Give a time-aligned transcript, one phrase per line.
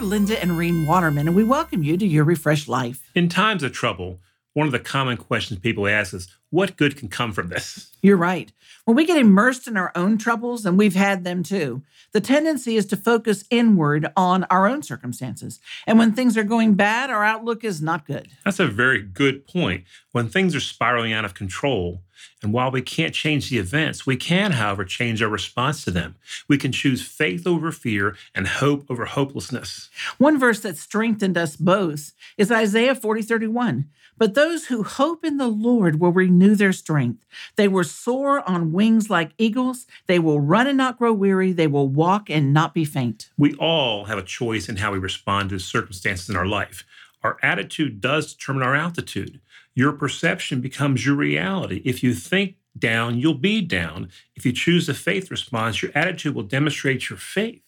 [0.00, 3.10] Linda and Reen Waterman, and we welcome you to Your Refreshed Life.
[3.16, 4.20] In times of trouble,
[4.52, 7.90] one of the common questions people ask is, what good can come from this?
[8.02, 8.52] You're right.
[8.84, 12.76] When we get immersed in our own troubles, and we've had them too, the tendency
[12.76, 15.60] is to focus inward on our own circumstances.
[15.86, 18.28] And when things are going bad, our outlook is not good.
[18.44, 19.84] That's a very good point.
[20.12, 22.02] When things are spiraling out of control,
[22.42, 26.16] and while we can't change the events, we can, however, change our response to them.
[26.48, 29.88] We can choose faith over fear and hope over hopelessness.
[30.18, 33.88] One verse that strengthened us both is Isaiah 40 31.
[34.18, 37.24] But those who hope in the Lord will renew their strength.
[37.56, 39.86] They will soar on wings like eagles.
[40.06, 41.52] They will run and not grow weary.
[41.52, 43.30] They will walk and not be faint.
[43.36, 46.84] We all have a choice in how we respond to circumstances in our life.
[47.22, 49.40] Our attitude does determine our altitude.
[49.74, 51.82] Your perception becomes your reality.
[51.84, 54.08] If you think down, you'll be down.
[54.34, 57.62] If you choose the faith response, your attitude will demonstrate your faith.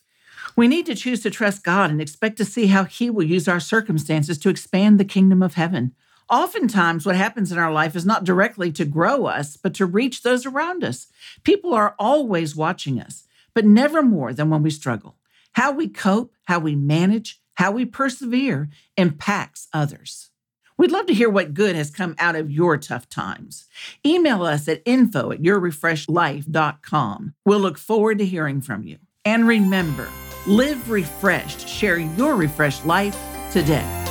[0.56, 3.46] We need to choose to trust God and expect to see how He will use
[3.46, 5.94] our circumstances to expand the kingdom of heaven.
[6.32, 10.22] Oftentimes, what happens in our life is not directly to grow us, but to reach
[10.22, 11.08] those around us.
[11.44, 15.18] People are always watching us, but never more than when we struggle.
[15.52, 20.30] How we cope, how we manage, how we persevere impacts others.
[20.78, 23.66] We'd love to hear what good has come out of your tough times.
[24.04, 27.34] Email us at info at yourrefreshedlife.com.
[27.44, 28.96] We'll look forward to hearing from you.
[29.26, 30.08] And remember,
[30.46, 33.18] live refreshed, share your refreshed life
[33.52, 34.01] today.